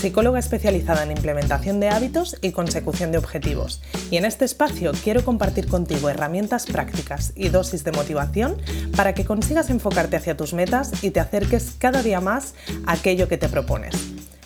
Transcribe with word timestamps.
psicóloga 0.00 0.38
especializada 0.38 1.02
en 1.02 1.10
implementación 1.10 1.78
de 1.78 1.90
hábitos 1.90 2.38
y 2.40 2.52
consecución 2.52 3.12
de 3.12 3.18
objetivos. 3.18 3.82
Y 4.10 4.16
en 4.16 4.24
este 4.24 4.46
espacio 4.46 4.92
quiero 5.04 5.22
compartir 5.26 5.68
contigo 5.68 6.08
herramientas 6.08 6.64
prácticas 6.64 7.34
y 7.36 7.50
dosis 7.50 7.84
de 7.84 7.92
motivación 7.92 8.56
para 8.96 9.12
que 9.12 9.26
consigas 9.26 9.68
enfocarte 9.68 10.16
hacia 10.16 10.38
tus 10.38 10.54
metas 10.54 11.04
y 11.04 11.10
te 11.10 11.20
acerques 11.20 11.76
cada 11.78 12.02
día 12.02 12.22
más 12.22 12.54
a 12.86 12.92
aquello 12.92 13.28
que 13.28 13.36
te 13.36 13.50
propones. 13.50 13.94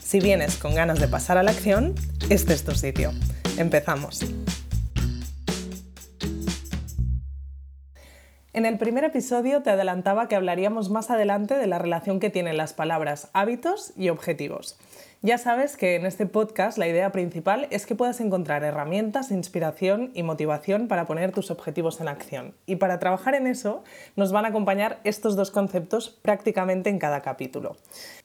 Si 0.02 0.18
vienes 0.18 0.56
con 0.56 0.74
ganas 0.74 0.98
de 0.98 1.06
pasar 1.06 1.38
a 1.38 1.44
la 1.44 1.52
acción, 1.52 1.94
este 2.30 2.52
es 2.52 2.64
tu 2.64 2.74
sitio. 2.74 3.12
Empezamos. 3.56 4.22
En 8.52 8.66
el 8.66 8.78
primer 8.78 9.04
episodio 9.04 9.62
te 9.62 9.70
adelantaba 9.70 10.26
que 10.26 10.36
hablaríamos 10.36 10.90
más 10.90 11.10
adelante 11.10 11.54
de 11.54 11.66
la 11.68 11.78
relación 11.78 12.18
que 12.18 12.30
tienen 12.30 12.56
las 12.56 12.72
palabras 12.72 13.28
hábitos 13.32 13.92
y 13.96 14.10
objetivos. 14.10 14.78
Ya 15.24 15.38
sabes 15.38 15.78
que 15.78 15.94
en 15.94 16.04
este 16.04 16.26
podcast 16.26 16.76
la 16.76 16.86
idea 16.86 17.10
principal 17.10 17.66
es 17.70 17.86
que 17.86 17.94
puedas 17.94 18.20
encontrar 18.20 18.62
herramientas, 18.62 19.30
inspiración 19.30 20.10
y 20.12 20.22
motivación 20.22 20.86
para 20.86 21.06
poner 21.06 21.32
tus 21.32 21.50
objetivos 21.50 21.98
en 22.02 22.08
acción. 22.08 22.54
Y 22.66 22.76
para 22.76 22.98
trabajar 22.98 23.34
en 23.34 23.46
eso 23.46 23.84
nos 24.16 24.32
van 24.32 24.44
a 24.44 24.48
acompañar 24.48 25.00
estos 25.02 25.34
dos 25.34 25.50
conceptos 25.50 26.10
prácticamente 26.10 26.90
en 26.90 26.98
cada 26.98 27.22
capítulo. 27.22 27.78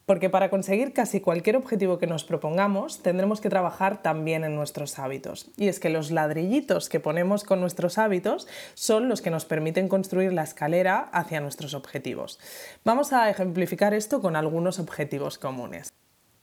Porque 0.05 0.29
para 0.29 0.49
conseguir 0.49 0.91
casi 0.91 1.21
cualquier 1.21 1.55
objetivo 1.55 1.99
que 1.99 2.07
nos 2.07 2.25
propongamos 2.25 3.01
tendremos 3.01 3.39
que 3.39 3.47
trabajar 3.47 4.01
también 4.01 4.43
en 4.43 4.55
nuestros 4.55 4.99
hábitos. 4.99 5.51
Y 5.55 5.69
es 5.69 5.79
que 5.79 5.87
los 5.87 6.11
ladrillitos 6.11 6.89
que 6.89 6.99
ponemos 6.99 7.45
con 7.45 7.61
nuestros 7.61 7.97
hábitos 7.97 8.45
son 8.73 9.07
los 9.07 9.21
que 9.21 9.31
nos 9.31 9.45
permiten 9.45 9.87
construir 9.87 10.33
la 10.33 10.43
escalera 10.43 11.07
hacia 11.13 11.39
nuestros 11.39 11.75
objetivos. 11.75 12.41
Vamos 12.83 13.13
a 13.13 13.29
ejemplificar 13.29 13.93
esto 13.93 14.19
con 14.19 14.35
algunos 14.35 14.79
objetivos 14.79 15.37
comunes. 15.37 15.93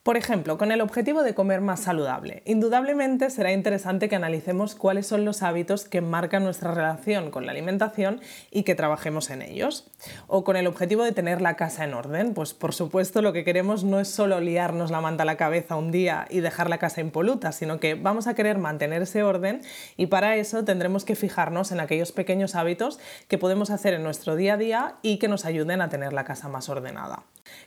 Por 0.06 0.16
ejemplo, 0.16 0.56
con 0.56 0.70
el 0.70 0.82
objetivo 0.82 1.24
de 1.24 1.34
comer 1.34 1.60
más 1.60 1.80
saludable, 1.80 2.40
indudablemente 2.44 3.28
será 3.28 3.50
interesante 3.50 4.08
que 4.08 4.14
analicemos 4.14 4.76
cuáles 4.76 5.08
son 5.08 5.24
los 5.24 5.42
hábitos 5.42 5.84
que 5.84 6.00
marcan 6.00 6.44
nuestra 6.44 6.72
relación 6.72 7.32
con 7.32 7.44
la 7.44 7.50
alimentación 7.50 8.20
y 8.52 8.62
que 8.62 8.76
trabajemos 8.76 9.30
en 9.30 9.42
ellos. 9.42 9.90
O 10.28 10.44
con 10.44 10.54
el 10.54 10.68
objetivo 10.68 11.02
de 11.02 11.10
tener 11.10 11.40
la 11.40 11.56
casa 11.56 11.82
en 11.82 11.92
orden, 11.92 12.34
pues 12.34 12.54
por 12.54 12.72
supuesto 12.72 13.20
lo 13.20 13.32
que 13.32 13.42
queremos 13.42 13.82
no 13.82 13.98
es 13.98 14.06
solo 14.06 14.38
liarnos 14.40 14.92
la 14.92 15.00
manta 15.00 15.24
a 15.24 15.26
la 15.26 15.36
cabeza 15.36 15.74
un 15.74 15.90
día 15.90 16.28
y 16.30 16.38
dejar 16.38 16.70
la 16.70 16.78
casa 16.78 17.00
impoluta, 17.00 17.50
sino 17.50 17.80
que 17.80 17.96
vamos 17.96 18.28
a 18.28 18.34
querer 18.34 18.58
mantener 18.58 19.02
ese 19.02 19.24
orden 19.24 19.62
y 19.96 20.06
para 20.06 20.36
eso 20.36 20.64
tendremos 20.64 21.04
que 21.04 21.16
fijarnos 21.16 21.72
en 21.72 21.80
aquellos 21.80 22.12
pequeños 22.12 22.54
hábitos 22.54 23.00
que 23.26 23.38
podemos 23.38 23.70
hacer 23.70 23.92
en 23.92 24.04
nuestro 24.04 24.36
día 24.36 24.54
a 24.54 24.56
día 24.56 24.94
y 25.02 25.18
que 25.18 25.26
nos 25.26 25.44
ayuden 25.44 25.80
a 25.80 25.88
tener 25.88 26.12
la 26.12 26.22
casa 26.22 26.48
más 26.48 26.68
ordenada 26.68 27.24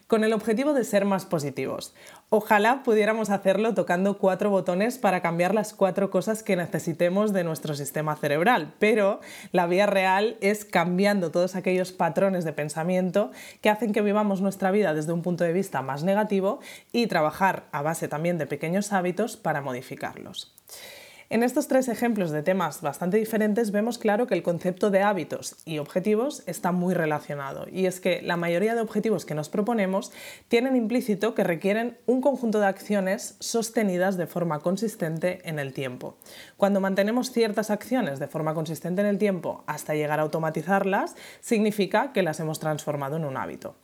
con 0.08 0.24
el 0.24 0.34
objetivo 0.34 0.74
de 0.74 0.84
ser 0.84 1.06
más 1.06 1.26
positivos. 1.26 1.94
Ojalá 2.30 2.84
pudiéramos 2.84 3.30
hacerlo 3.30 3.74
tocando 3.74 4.18
cuatro 4.18 4.50
botones 4.50 4.98
para 4.98 5.22
cambiar 5.22 5.54
las 5.54 5.74
cuatro 5.74 6.10
cosas 6.10 6.44
que 6.44 6.56
necesitemos 6.56 7.34
de 7.34 7.44
nuestro 7.44 7.74
sistema 7.76 8.16
cerebral, 8.16 8.74
pero 8.80 9.20
la 9.52 9.68
vía 9.68 9.86
real 9.86 10.38
es 10.42 10.66
cambiando 10.66 11.32
todos 11.32 11.56
aquellos 11.56 11.92
patrones 11.92 12.46
de 12.46 12.54
pensamiento 12.54 13.32
que 13.62 13.70
hacen 13.70 13.94
que 13.94 14.02
vivamos 14.02 14.42
nuestra 14.42 14.72
vida 14.72 14.94
desde 14.94 15.14
un 15.14 15.22
punto 15.22 15.44
de 15.44 15.54
vista 15.54 15.82
más 15.82 16.04
negativo 16.04 16.60
y 16.92 17.08
trabajar 17.08 17.66
a 17.72 17.82
base 17.82 18.08
también 18.08 18.38
de 18.38 18.48
pequeños 18.48 18.94
hábitos 18.94 19.38
para 19.38 19.62
modificarlos. 19.62 20.54
En 21.32 21.44
estos 21.44 21.68
tres 21.68 21.90
ejemplos 21.90 22.32
de 22.32 22.42
temas 22.42 22.82
bastante 22.82 23.18
diferentes 23.18 23.70
vemos 23.70 24.00
claro 24.00 24.26
que 24.26 24.34
el 24.34 24.42
concepto 24.42 24.90
de 24.90 25.04
hábitos 25.04 25.58
y 25.64 25.78
objetivos 25.78 26.42
está 26.48 26.72
muy 26.72 26.96
relacionado 26.96 27.68
y 27.72 27.86
es 27.86 28.00
que 28.00 28.24
la 28.24 28.36
mayoría 28.36 28.74
de 28.74 28.82
objetivos 28.82 29.26
que 29.26 29.36
nos 29.36 29.48
proponemos 29.48 30.12
tienen 30.48 30.76
implícito 30.76 31.36
que 31.36 31.44
requieren 31.44 32.00
un 32.08 32.22
conjunto 32.22 32.60
de 32.60 32.66
acciones 32.66 33.36
sostenidas 33.40 34.18
de 34.18 34.26
forma 34.26 34.62
consistente 34.62 35.48
en 35.48 35.60
el 35.60 35.72
tiempo. 35.72 36.18
Cuando 36.58 36.80
mantenemos 36.80 37.32
ciertas 37.32 37.70
acciones 37.70 38.18
de 38.18 38.28
forma 38.28 38.56
consistente 38.56 39.02
en 39.02 39.08
el 39.08 39.20
tiempo 39.20 39.64
hasta 39.68 39.94
llegar 39.94 40.18
a 40.20 40.24
automatizarlas, 40.24 41.16
significa 41.42 42.12
que 42.12 42.24
las 42.24 42.40
hemos 42.40 42.60
transformado 42.60 43.18
en 43.18 43.26
un 43.26 43.38
hábito. 43.38 43.76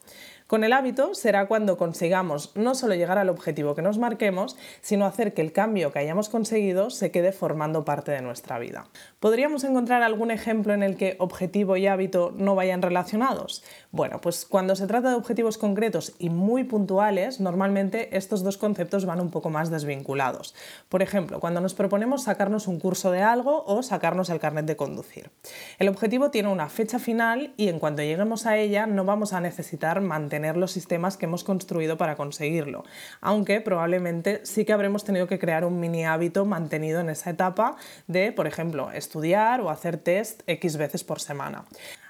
Con 0.47 0.63
el 0.63 0.73
hábito 0.73 1.15
será 1.15 1.47
cuando 1.47 1.75
consigamos 1.75 2.51
no 2.53 2.75
solo 2.75 2.93
llegar 2.93 3.17
al 3.17 3.29
objetivo 3.29 3.73
que 3.73 3.81
nos 3.81 3.97
marquemos, 3.97 4.55
sino 4.81 5.07
hacer 5.07 5.33
que 5.33 5.41
el 5.41 5.51
cambio 5.51 5.91
que 5.91 5.97
hayamos 5.97 6.29
conseguido 6.29 6.91
se 6.91 7.09
quede 7.09 7.31
formando 7.31 7.83
parte 7.83 8.11
de 8.11 8.21
nuestra 8.21 8.59
vida. 8.59 8.85
¿Podríamos 9.19 9.63
encontrar 9.63 10.03
algún 10.03 10.29
ejemplo 10.29 10.75
en 10.75 10.83
el 10.83 10.97
que 10.97 11.15
objetivo 11.17 11.77
y 11.77 11.87
hábito 11.87 12.31
no 12.37 12.53
vayan 12.53 12.83
relacionados? 12.83 13.63
Bueno, 13.89 14.21
pues 14.21 14.45
cuando 14.45 14.75
se 14.75 14.85
trata 14.85 15.09
de 15.09 15.15
objetivos 15.15 15.57
concretos 15.57 16.13
y 16.19 16.29
muy 16.29 16.63
puntuales, 16.63 17.39
normalmente 17.39 18.15
estos 18.15 18.43
dos 18.43 18.59
conceptos 18.59 19.07
van 19.07 19.21
un 19.21 19.31
poco 19.31 19.49
más 19.49 19.71
desvinculados. 19.71 20.53
Por 20.89 21.01
ejemplo, 21.01 21.39
cuando 21.39 21.59
nos 21.59 21.73
proponemos 21.73 22.25
sacarnos 22.25 22.67
un 22.67 22.79
curso 22.79 23.09
de 23.09 23.23
algo 23.23 23.63
o 23.65 23.81
sacarnos 23.81 24.29
el 24.29 24.39
carnet 24.39 24.67
de 24.67 24.75
conducir. 24.75 25.31
El 25.79 25.87
objetivo 25.87 26.29
tiene 26.29 26.49
una 26.49 26.69
fecha 26.69 26.99
final 26.99 27.55
y 27.57 27.69
en 27.69 27.79
cuanto 27.79 28.03
lleguemos 28.03 28.45
a 28.45 28.57
ella 28.57 28.85
no 28.85 29.05
vamos 29.05 29.33
a 29.33 29.41
necesitar 29.41 30.01
mantener 30.01 30.34
tener 30.35 30.57
los 30.57 30.73
sistemas 30.73 31.15
que 31.15 31.27
hemos 31.27 31.45
construido 31.45 31.95
para 31.95 32.17
conseguirlo, 32.17 32.83
aunque 33.21 33.61
probablemente 33.61 34.41
sí 34.43 34.65
que 34.65 34.73
habremos 34.73 35.05
tenido 35.05 35.27
que 35.27 35.39
crear 35.39 35.63
un 35.63 35.79
mini 35.79 36.03
hábito 36.03 36.43
mantenido 36.43 36.99
en 36.99 37.09
esa 37.09 37.29
etapa 37.29 37.77
de, 38.07 38.33
por 38.33 38.45
ejemplo, 38.45 38.91
estudiar 38.91 39.61
o 39.61 39.69
hacer 39.69 39.95
test 39.95 40.41
X 40.45 40.75
veces 40.75 41.05
por 41.05 41.21
semana. 41.21 41.63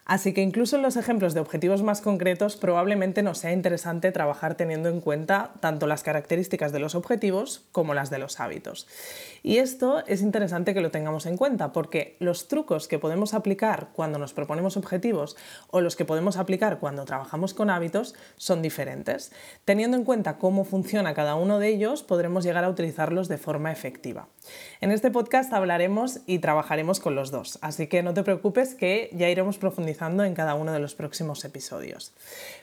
Así 0.06 0.34
que 0.34 0.44
incluso 0.44 0.76
en 0.76 0.84
los 0.84 0.98
ejemplos 0.98 1.34
de 1.34 1.40
objetivos 1.40 1.82
más 1.82 2.00
concretos 2.00 2.58
probablemente 2.58 3.24
nos 3.24 3.40
sea 3.40 3.54
interesante 3.54 4.12
trabajar 4.12 4.54
teniendo 4.54 4.88
en 4.88 5.02
cuenta 5.02 5.54
tanto 5.62 5.88
las 5.88 6.04
características 6.04 6.72
de 6.72 6.78
los 6.78 6.94
objetivos 6.94 7.66
como 7.72 7.96
las 7.96 8.12
de 8.12 8.20
los 8.20 8.40
hábitos. 8.40 8.88
Y 9.42 9.58
esto 9.58 10.06
es 10.06 10.22
interesante 10.22 10.76
que 10.76 10.82
lo 10.82 10.92
tengamos 10.92 11.26
en 11.26 11.38
cuenta 11.38 11.74
porque 11.74 12.18
los 12.20 12.48
trucos 12.48 12.88
que 12.88 13.00
podemos 13.00 13.34
aplicar 13.34 13.90
cuando 13.94 14.20
nos 14.20 14.34
proponemos 14.34 14.78
objetivos 14.78 15.38
o 15.72 15.82
los 15.82 15.96
que 15.96 16.06
podemos 16.06 16.38
aplicar 16.38 16.78
cuando 16.78 17.06
trabajamos 17.06 17.56
con 17.56 17.72
hábitos 17.72 18.14
son 18.38 18.62
diferentes. 18.62 19.32
Teniendo 19.66 19.98
en 19.98 20.04
cuenta 20.04 20.38
cómo 20.38 20.66
funciona 20.66 21.16
cada 21.16 21.34
uno 21.34 21.58
de 21.58 21.70
ellos, 21.70 22.04
podremos 22.04 22.44
llegar 22.44 22.64
a 22.64 22.70
utilizarlos 22.70 23.28
de 23.28 23.40
forma 23.40 23.72
efectiva. 23.72 24.28
En 24.82 24.92
este 24.92 25.10
podcast 25.10 25.52
hablaremos 25.52 26.20
y 26.28 26.38
trabajaremos 26.40 27.00
con 27.00 27.16
los 27.16 27.32
dos, 27.32 27.58
así 27.64 27.88
que 27.88 28.04
no 28.04 28.14
te 28.14 28.22
preocupes 28.22 28.76
que 28.76 29.10
ya 29.12 29.30
iremos 29.30 29.58
profundizando 29.58 29.95
en 30.02 30.34
cada 30.34 30.56
uno 30.56 30.72
de 30.72 30.80
los 30.80 30.94
próximos 30.94 31.44
episodios. 31.46 32.14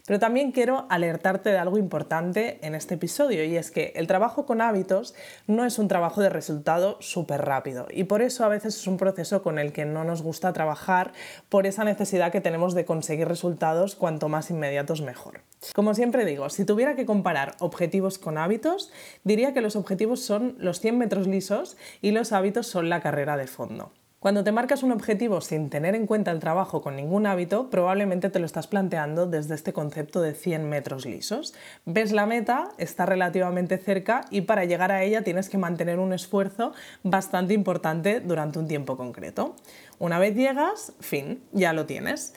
Pero 0.07 0.19
también 0.19 0.53
quiero 0.53 0.87
alertarte 0.91 1.51
de 1.51 1.59
algo 1.59 1.79
importante 1.79 2.59
en 2.63 2.75
este 2.75 2.95
episodio 2.95 3.45
y 3.45 3.57
es 3.57 3.71
que 3.71 3.93
el 3.97 4.07
trabajo 4.07 4.47
con 4.47 4.61
hábitos 4.61 5.15
no 5.47 5.65
es 5.65 5.79
un 5.79 5.89
trabajo 5.89 6.21
de 6.21 6.29
resultado 6.29 6.99
súper 7.01 7.43
rápido 7.43 7.87
y 7.91 8.05
por 8.05 8.23
eso 8.23 8.45
a 8.45 8.49
veces 8.49 8.77
es 8.77 8.87
un 8.87 8.97
proceso 8.97 9.43
con 9.43 9.59
el 9.59 9.73
que 9.73 9.85
no 9.85 10.05
nos 10.05 10.23
gusta 10.23 10.53
trabajar 10.53 11.13
por 11.49 11.67
esa 11.67 11.85
necesidad 11.85 12.31
que 12.31 12.41
tenemos 12.41 12.75
de 12.75 12.85
conseguir 12.85 13.29
resultados 13.29 13.97
cuanto 13.97 14.29
más 14.29 14.51
inmediatos 14.51 15.01
mejor. 15.01 15.41
Como 15.75 15.95
siempre 15.95 16.25
digo, 16.25 16.51
si 16.51 16.65
tuviera 16.65 16.97
que 16.97 17.07
comparar 17.07 17.57
objetivos 17.61 18.19
con 18.19 18.39
hábitos, 18.39 18.93
diría 19.25 19.53
que 19.55 19.61
los 19.61 19.77
objetivos 19.77 20.21
son 20.21 20.55
los 20.59 20.81
100 20.81 20.99
metros 20.99 21.27
lisos 21.27 21.77
y 22.01 22.11
los 22.11 22.33
hábitos 22.33 22.67
son 22.67 22.89
la 22.89 23.01
carrera 23.01 23.37
de 23.37 23.47
fondo. 23.47 23.93
Cuando 24.23 24.45
te 24.45 24.53
marcas 24.53 24.85
un 24.85 24.93
objetivo 24.93 25.41
sin 25.41 25.69
tener 25.69 25.97
en 25.97 26.07
cuenta 26.07 26.31
el 26.31 26.39
trabajo 26.39 26.81
con 26.81 26.95
ningún 26.95 27.27
hábito, 27.27 27.71
probablemente 27.71 28.31
te 28.31 28.39
lo 28.39 28.47
estás 28.47 28.69
planteando 28.69 29.27
desde 29.27 29.57
este 29.57 29.73
concepto 29.73 30.23
de 30.23 30.33
100 30.33 30.69
metros 30.69 31.07
lisos. 31.07 31.55
Ves 31.87 32.13
la 32.13 32.25
meta, 32.25 32.69
está 32.79 33.05
relativamente 33.05 33.79
cerca 33.79 34.21
y 34.31 34.43
para 34.43 34.65
llegar 34.65 34.93
a 34.93 35.03
ella 35.03 35.23
tienes 35.23 35.49
que 35.49 35.59
mantener 35.59 35.99
un 35.99 36.13
esfuerzo 36.13 36.73
bastante 37.03 37.53
importante 37.53 38.21
durante 38.21 38.61
un 38.61 38.69
tiempo 38.69 38.97
concreto. 38.97 39.57
Una 39.99 40.21
vez 40.21 40.37
llegas, 40.37 40.93
fin, 41.01 41.43
ya 41.51 41.73
lo 41.73 41.87
tienes. 41.87 42.33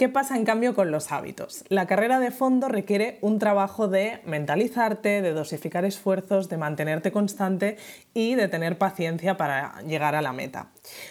¿Qué 0.00 0.08
pasa 0.08 0.34
en 0.34 0.46
cambio 0.46 0.74
con 0.74 0.90
los 0.90 1.12
hábitos? 1.12 1.62
La 1.68 1.86
carrera 1.86 2.20
de 2.20 2.30
fondo 2.30 2.68
requiere 2.68 3.18
un 3.20 3.38
trabajo 3.38 3.86
de 3.86 4.22
mentalizarte, 4.24 5.20
de 5.20 5.34
dosificar 5.34 5.84
esfuerzos, 5.84 6.48
de 6.48 6.56
mantenerte 6.56 7.12
constante 7.12 7.76
y 8.14 8.34
de 8.34 8.48
tener 8.48 8.78
paciencia 8.78 9.36
para 9.36 9.82
llegar 9.82 10.14
a 10.14 10.22
la 10.22 10.32
meta. 10.32 10.68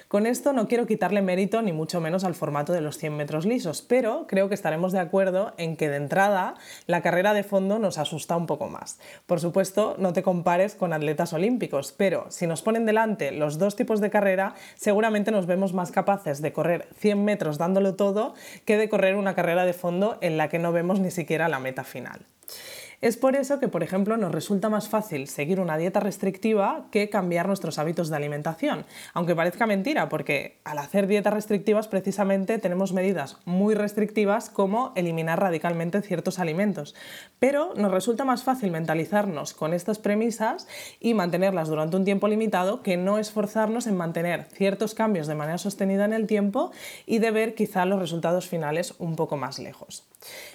Con 0.07 0.25
esto 0.25 0.53
no 0.53 0.67
quiero 0.67 0.87
quitarle 0.87 1.21
mérito 1.21 1.61
ni 1.61 1.71
mucho 1.71 2.01
menos 2.01 2.23
al 2.23 2.33
formato 2.33 2.73
de 2.73 2.81
los 2.81 2.97
100 2.97 3.15
metros 3.15 3.45
lisos, 3.45 3.83
pero 3.83 4.25
creo 4.27 4.49
que 4.49 4.55
estaremos 4.55 4.91
de 4.91 4.97
acuerdo 4.97 5.53
en 5.57 5.77
que 5.77 5.87
de 5.87 5.97
entrada 5.97 6.55
la 6.87 7.03
carrera 7.03 7.35
de 7.35 7.43
fondo 7.43 7.77
nos 7.77 7.99
asusta 7.99 8.35
un 8.37 8.47
poco 8.47 8.69
más. 8.69 8.97
Por 9.27 9.39
supuesto, 9.39 9.97
no 9.99 10.13
te 10.13 10.23
compares 10.23 10.73
con 10.73 10.93
atletas 10.93 11.33
olímpicos, 11.33 11.93
pero 11.95 12.25
si 12.31 12.47
nos 12.47 12.63
ponen 12.63 12.87
delante 12.87 13.31
los 13.33 13.59
dos 13.59 13.75
tipos 13.75 14.01
de 14.01 14.09
carrera, 14.09 14.55
seguramente 14.73 15.29
nos 15.29 15.45
vemos 15.45 15.73
más 15.73 15.91
capaces 15.91 16.41
de 16.41 16.53
correr 16.53 16.87
100 16.97 17.23
metros 17.23 17.59
dándolo 17.59 17.93
todo 17.93 18.33
que 18.65 18.78
de 18.79 18.89
correr 18.89 19.15
una 19.15 19.35
carrera 19.35 19.65
de 19.65 19.73
fondo 19.73 20.17
en 20.21 20.37
la 20.37 20.49
que 20.49 20.57
no 20.57 20.71
vemos 20.71 20.99
ni 20.99 21.11
siquiera 21.11 21.47
la 21.47 21.59
meta 21.59 21.83
final. 21.83 22.25
Es 23.01 23.15
por 23.15 23.37
eso 23.37 23.61
que, 23.61 23.69
por 23.69 23.81
ejemplo, 23.81 24.17
nos 24.17 24.33
resulta 24.33 24.67
más 24.67 24.89
fácil 24.89 25.29
seguir 25.29 25.61
una 25.61 25.77
dieta 25.77 26.01
restrictiva 26.01 26.87
que 26.91 27.09
cambiar 27.09 27.47
nuestros 27.47 27.79
hábitos 27.79 28.09
de 28.09 28.17
alimentación. 28.17 28.85
Aunque 29.13 29.37
parezca 29.37 29.65
mentira, 29.65 30.09
porque 30.09 30.59
al 30.65 30.79
hacer 30.79 31.07
dietas 31.07 31.33
restrictivas 31.33 31.87
precisamente 31.87 32.57
tenemos 32.57 32.91
medidas 32.91 33.37
muy 33.45 33.73
restrictivas 33.73 34.49
como 34.49 34.91
eliminar 34.97 35.39
radicalmente 35.39 36.01
ciertos 36.01 36.39
alimentos. 36.39 36.93
Pero 37.39 37.73
nos 37.75 37.89
resulta 37.89 38.25
más 38.25 38.43
fácil 38.43 38.71
mentalizarnos 38.71 39.53
con 39.53 39.73
estas 39.73 39.97
premisas 39.97 40.67
y 40.99 41.13
mantenerlas 41.13 41.69
durante 41.69 41.95
un 41.95 42.03
tiempo 42.03 42.27
limitado 42.27 42.83
que 42.83 42.97
no 42.97 43.17
esforzarnos 43.17 43.87
en 43.87 43.95
mantener 43.95 44.47
ciertos 44.51 44.93
cambios 44.93 45.27
de 45.27 45.35
manera 45.35 45.57
sostenida 45.57 46.03
en 46.03 46.11
el 46.11 46.27
tiempo 46.27 46.71
y 47.05 47.19
de 47.19 47.31
ver 47.31 47.55
quizá 47.55 47.85
los 47.85 47.99
resultados 47.99 48.49
finales 48.49 48.93
un 48.99 49.15
poco 49.15 49.37
más 49.37 49.57
lejos. 49.57 50.05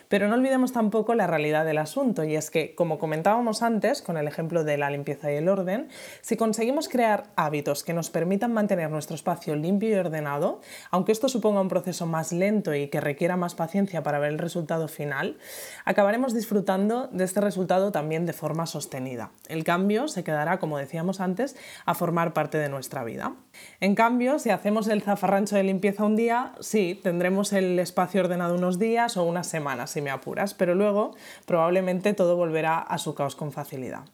Pero 0.09 0.29
no 0.29 0.35
olvidemos 0.35 0.73
tampoco 0.73 1.15
la 1.15 1.27
realidad 1.27 1.65
del 1.65 1.79
asunto, 1.79 2.23
es 2.37 2.51
que, 2.51 2.75
como 2.75 2.99
comentábamos 2.99 3.63
antes 3.63 4.03
con 4.03 4.17
el 4.17 4.27
ejemplo 4.27 4.65
de 4.65 4.77
la 4.77 4.91
limpieza 4.91 5.33
y 5.33 5.37
el 5.37 5.49
orden, 5.49 5.89
si 6.21 6.37
conseguimos 6.37 6.89
crear 6.89 7.25
hábitos 7.37 7.85
que 7.85 7.95
nos 7.95 8.11
permitan 8.11 8.53
mantener 8.53 8.91
nuestro 8.91 9.15
espacio 9.15 9.57
limpio 9.57 9.91
y 9.91 9.95
ordenado, 9.95 10.61
aunque 10.91 11.13
esto 11.13 11.29
suponga 11.29 11.61
un 11.61 11.69
proceso 11.69 12.07
más 12.07 12.33
lento 12.33 12.75
y 12.75 12.89
que 12.89 13.01
requiera 13.01 13.37
más 13.37 13.55
paciencia 13.55 14.03
para 14.03 14.19
ver 14.19 14.31
el 14.31 14.39
resultado 14.39 14.89
final, 14.89 15.39
acabaremos 15.85 16.35
disfrutando 16.35 17.09
de 17.09 17.25
este 17.25 17.41
resultado 17.41 17.93
también 17.93 18.27
de 18.27 18.33
forma 18.33 18.67
sostenida. 18.67 19.31
El 19.49 19.65
cambio 19.65 20.09
se 20.09 20.25
quedará, 20.25 20.59
como 20.59 20.79
decíamos 20.79 21.21
antes, 21.21 21.57
a 21.85 21.95
formar 21.95 22.33
parte 22.33 22.59
de 22.59 22.69
nuestra 22.69 23.05
vida. 23.05 23.35
En 23.81 23.95
cambio, 23.95 24.39
si 24.39 24.51
hacemos 24.51 24.89
el 24.89 25.03
zafarrancho 25.03 25.57
de 25.57 25.63
limpieza 25.63 26.05
un 26.05 26.17
día, 26.17 26.53
sí, 26.61 26.99
tendremos 27.03 27.53
el 27.53 27.79
espacio 27.79 28.23
ordenado 28.23 28.55
unos 28.55 28.79
días 28.79 29.17
o 29.17 29.25
unas 29.25 29.47
semanas, 29.47 29.91
si 29.91 30.01
me 30.01 30.11
apuras, 30.11 30.55
pero 30.55 30.75
luego 30.75 31.15
probablemente 31.47 32.15
todo 32.15 32.24
volverá 32.33 32.79
a 32.79 32.99
su 32.99 33.15
caos 33.15 33.37
con 33.37 33.53
facilidad. 33.53 34.05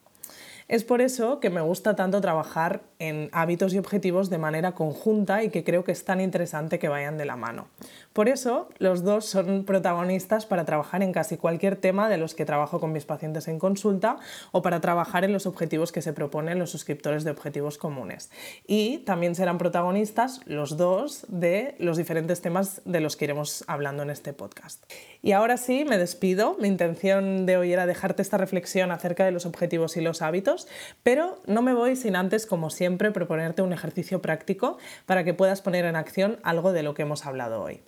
Es 0.70 0.84
por 0.84 1.00
eso 1.00 1.40
que 1.40 1.50
me 1.50 1.62
gusta 1.62 1.96
tanto 1.96 2.20
trabajar 2.20 2.82
en 3.00 3.28
hábitos 3.32 3.75
y 3.75 3.78
objetivos 3.78 4.31
de 4.31 4.38
manera 4.38 4.70
conjunta 4.70 5.43
y 5.43 5.50
que 5.50 5.64
creo 5.64 5.82
que 5.82 5.90
es 5.90 6.05
tan 6.05 6.20
interesante 6.20 6.78
que 6.78 6.88
vayan 6.88 7.19
de 7.19 7.25
la 7.25 7.34
mano. 7.34 7.67
Por 8.12 8.28
eso, 8.28 8.69
los 8.78 9.02
dos 9.02 9.25
son 9.25 9.64
protagonistas 9.64 10.46
para 10.46 10.64
trabajar 10.64 11.02
en 11.02 11.12
casi 11.12 11.37
cualquier 11.37 11.75
tema 11.75 12.08
de 12.08 12.19
los 12.19 12.37
que 12.37 12.44
trabajo 12.44 12.78
con 12.78 12.93
mis 12.93 13.05
pacientes 13.05 13.49
en 13.49 13.58
consulta 13.58 14.19
o 14.52 14.62
para 14.62 14.81
trabajar 14.81 15.25
en 15.25 15.32
los 15.32 15.44
objetivos 15.44 15.90
que 15.90 16.02
se 16.02 16.12
proponen 16.12 16.61
los 16.61 16.70
suscriptores 16.70 17.25
de 17.25 17.32
objetivos 17.32 17.76
comunes. 17.76 18.31
Y 18.64 18.99
también 18.99 19.34
serán 19.34 19.58
protagonistas 19.58 20.40
los 20.44 20.76
dos 20.76 21.26
de 21.26 21.75
los 21.81 21.96
diferentes 21.96 22.43
temas 22.43 22.81
de 22.84 23.00
los 23.00 23.17
que 23.17 23.25
iremos 23.25 23.64
hablando 23.67 24.05
en 24.05 24.11
este 24.11 24.32
podcast. 24.34 24.84
Y 25.20 25.32
ahora 25.32 25.56
sí, 25.56 25.84
me 25.84 25.99
despido. 25.99 26.56
Mi 26.61 26.69
intención 26.69 27.44
de 27.44 27.56
hoy 27.56 27.72
era 27.72 27.87
dejarte 27.87 28.22
esta 28.22 28.38
reflexión 28.38 28.93
acerca 28.93 29.25
de 29.25 29.32
los 29.32 29.46
objetivos 29.46 29.96
y 29.96 30.00
los 30.00 30.22
hábitos 30.22 30.59
pero 31.02 31.40
no 31.46 31.62
me 31.62 31.74
voy 31.74 31.96
sin 31.96 32.16
antes, 32.16 32.46
como 32.46 32.70
siempre, 32.70 33.10
proponerte 33.10 33.62
un 33.62 33.72
ejercicio 33.72 34.22
práctico 34.22 34.78
para 35.06 35.24
que 35.24 35.34
puedas 35.34 35.62
poner 35.62 35.84
en 35.84 35.96
acción 35.96 36.38
algo 36.42 36.72
de 36.72 36.82
lo 36.82 36.94
que 36.94 37.02
hemos 37.02 37.26
hablado 37.26 37.62
hoy. 37.62 37.82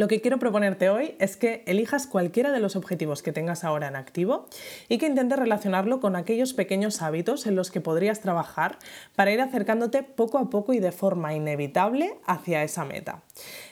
Lo 0.00 0.08
que 0.08 0.22
quiero 0.22 0.38
proponerte 0.38 0.88
hoy 0.88 1.14
es 1.18 1.36
que 1.36 1.62
elijas 1.66 2.06
cualquiera 2.06 2.52
de 2.52 2.60
los 2.60 2.74
objetivos 2.74 3.22
que 3.22 3.34
tengas 3.34 3.64
ahora 3.64 3.88
en 3.88 3.96
activo 3.96 4.46
y 4.88 4.96
que 4.96 5.04
intentes 5.04 5.38
relacionarlo 5.38 6.00
con 6.00 6.16
aquellos 6.16 6.54
pequeños 6.54 7.02
hábitos 7.02 7.46
en 7.46 7.54
los 7.54 7.70
que 7.70 7.82
podrías 7.82 8.20
trabajar 8.20 8.78
para 9.14 9.30
ir 9.30 9.42
acercándote 9.42 10.02
poco 10.02 10.38
a 10.38 10.48
poco 10.48 10.72
y 10.72 10.80
de 10.80 10.92
forma 10.92 11.34
inevitable 11.34 12.14
hacia 12.24 12.62
esa 12.62 12.86
meta. 12.86 13.20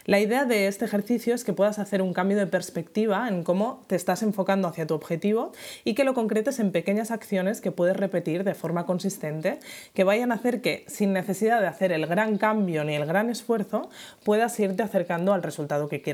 La 0.05 0.21
idea 0.21 0.45
de 0.45 0.69
este 0.69 0.85
ejercicio 0.85 1.35
es 1.35 1.45
que 1.45 1.55
puedas 1.55 1.79
hacer 1.79 2.03
un 2.03 2.13
cambio 2.13 2.37
de 2.37 2.47
perspectiva 2.47 3.27
en 3.29 3.43
cómo 3.43 3.85
te 3.87 3.97
estás 3.97 4.23
enfocando 4.23 4.69
hacia 4.69 4.87
tu 4.87 4.93
objetivo 4.93 5.53
y 5.85 5.95
que 5.95 6.05
lo 6.05 6.13
concretes 6.13 6.59
en 6.61 6.73
pequeñas 6.73 7.11
acciones 7.11 7.63
que 7.63 7.73
puedes 7.73 7.97
repetir 7.97 8.45
de 8.45 8.55
forma 8.55 8.85
consistente 8.85 9.61
que 9.95 10.05
vayan 10.05 10.33
a 10.33 10.35
hacer 10.35 10.61
que, 10.61 10.85
sin 10.89 11.15
necesidad 11.15 11.63
de 11.63 11.69
hacer 11.69 11.93
el 11.93 12.07
gran 12.07 12.37
cambio 12.37 12.85
ni 12.85 12.95
el 12.95 13.07
gran 13.07 13.31
esfuerzo, 13.31 13.89
puedas 14.25 14.61
irte 14.61 14.83
acercando 14.83 15.33
al 15.33 15.43
resultado 15.43 15.89
que 15.89 16.03